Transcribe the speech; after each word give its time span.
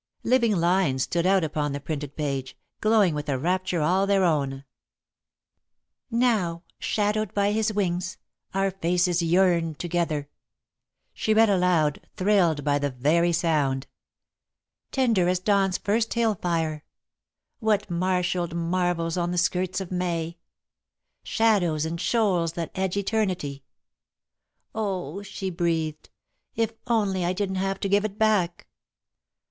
Living 0.23 0.55
lines 0.57 1.03
stood 1.03 1.27
out 1.27 1.43
upon 1.43 1.73
the 1.73 1.79
printed 1.79 2.15
page, 2.15 2.57
glowing 2.79 3.13
with 3.13 3.29
a 3.29 3.37
rapture 3.37 3.81
all 3.81 4.07
their 4.07 4.23
own. 4.23 4.63
[Sidenote: 4.63 4.65
Thrilling 4.97 6.21
Lines] 6.21 6.21
"Now, 6.49 6.63
shadowed 6.79 7.33
by 7.35 7.51
his 7.51 7.71
wings, 7.71 8.17
our 8.55 8.71
faces 8.71 9.21
yearn 9.21 9.75
Together," 9.75 10.27
she 11.13 11.35
read 11.35 11.51
aloud, 11.51 12.01
thrilled 12.17 12.63
by 12.63 12.79
the 12.79 12.89
very 12.89 13.31
sound. 13.31 13.85
"Tender 14.91 15.27
as 15.27 15.37
dawn's 15.37 15.77
first 15.77 16.15
hill 16.15 16.33
fire,"... 16.33 16.83
"What 17.59 17.87
marshalled 17.91 18.55
marvels 18.55 19.17
on 19.17 19.29
the 19.29 19.37
skirts 19.37 19.79
of 19.79 19.91
May,"... 19.91 20.39
"Shadows 21.21 21.85
and 21.85 22.01
shoals 22.01 22.53
that 22.53 22.71
edge 22.73 22.97
eternity."... 22.97 23.63
"Oh," 24.73 25.21
she 25.21 25.51
breathed, 25.51 26.09
"if 26.55 26.73
only 26.87 27.23
I 27.23 27.33
didn't 27.33 27.57
have 27.61 27.79
to 27.81 27.87
give 27.87 28.03
it 28.03 28.17
back!" 28.17 28.65